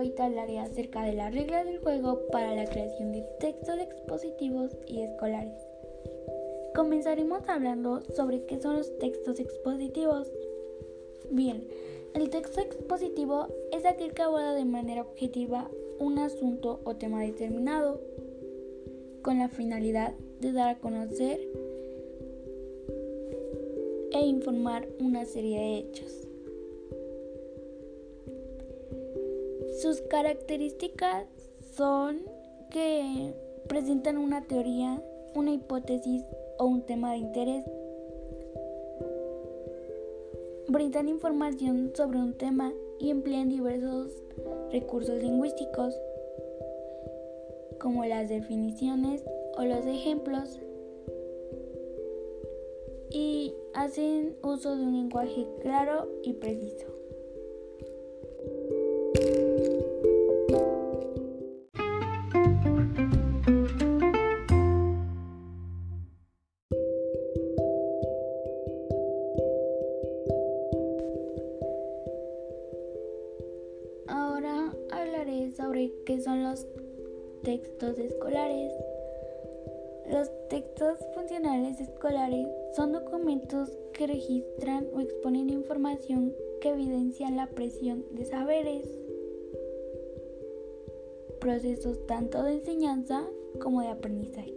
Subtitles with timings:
[0.00, 4.76] Hoy te hablaré acerca de las reglas del juego para la creación de textos expositivos
[4.86, 5.54] y escolares.
[6.74, 10.30] Comenzaremos hablando sobre qué son los textos expositivos.
[11.30, 11.68] Bien,
[12.14, 18.00] el texto expositivo es aquel que aborda de manera objetiva un asunto o tema determinado,
[19.22, 21.40] con la finalidad de dar a conocer
[24.12, 26.19] e informar una serie de hechos.
[29.80, 31.24] Sus características
[31.74, 32.20] son
[32.68, 33.32] que
[33.66, 35.02] presentan una teoría,
[35.34, 36.22] una hipótesis
[36.58, 37.64] o un tema de interés.
[40.68, 44.12] Brindan información sobre un tema y emplean diversos
[44.70, 45.98] recursos lingüísticos,
[47.80, 49.24] como las definiciones
[49.56, 50.60] o los ejemplos,
[53.08, 56.99] y hacen uso de un lenguaje claro y preciso.
[75.80, 76.66] Sobre qué son los
[77.42, 78.72] textos escolares.
[80.10, 88.04] Los textos funcionales escolares son documentos que registran o exponen información que evidencian la presión
[88.12, 88.88] de saberes,
[91.40, 93.24] procesos tanto de enseñanza
[93.60, 94.54] como de aprendizaje.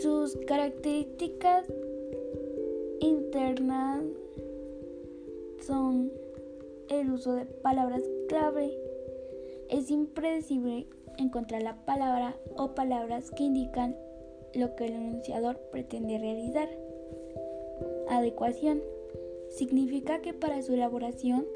[0.00, 1.66] Sus características
[3.00, 4.04] internas
[5.60, 6.10] son
[6.88, 8.76] el uso de palabras clave.
[9.68, 10.86] Es impredecible
[11.18, 13.96] encontrar la palabra o palabras que indican
[14.54, 16.68] lo que el enunciador pretende realizar.
[18.08, 18.82] Adecuación
[19.48, 21.46] significa que para su elaboración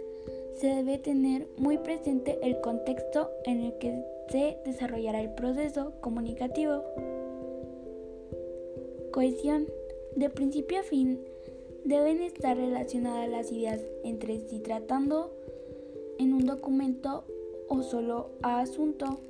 [0.54, 6.84] se debe tener muy presente el contexto en el que se desarrollará el proceso comunicativo.
[9.12, 9.66] Cohesión.
[10.16, 11.20] De principio a fin
[11.84, 15.32] deben estar relacionadas las ideas entre sí tratando
[16.18, 17.24] en un documento
[17.68, 19.20] o solo a asunto.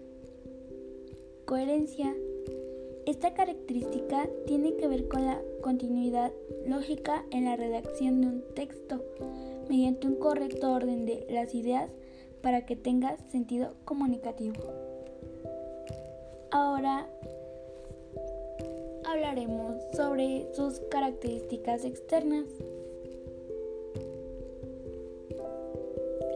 [1.44, 2.14] Coherencia.
[3.06, 6.32] Esta característica tiene que ver con la continuidad
[6.66, 9.02] lógica en la redacción de un texto
[9.68, 11.90] mediante un correcto orden de las ideas
[12.42, 14.62] para que tenga sentido comunicativo.
[16.50, 17.08] Ahora
[19.10, 22.46] hablaremos sobre sus características externas.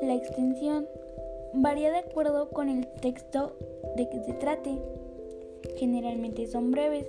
[0.03, 0.89] La extensión
[1.55, 3.57] varía de acuerdo con el texto
[3.97, 4.79] de que se trate.
[5.77, 7.07] Generalmente son breves,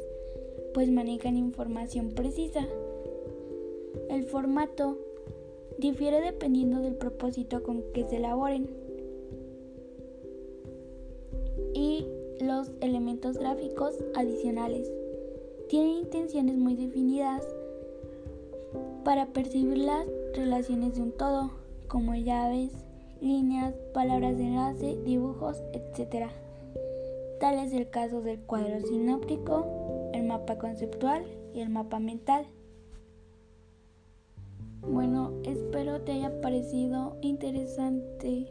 [0.74, 2.68] pues manejan información precisa.
[4.10, 4.98] El formato
[5.80, 8.70] difiere dependiendo del propósito con que se elaboren.
[11.74, 12.06] Y
[12.40, 14.92] los elementos gráficos adicionales
[15.70, 17.46] tienen intenciones muy definidas
[19.04, 21.52] para percibir las relaciones de un todo,
[21.88, 22.72] como llaves,
[23.22, 26.28] líneas, palabras de enlace, dibujos, etc.
[27.40, 31.24] Tal es el caso del cuadro sinóptico, el mapa conceptual
[31.54, 32.48] y el mapa mental.
[34.82, 38.48] Bueno, espero te haya parecido interesante.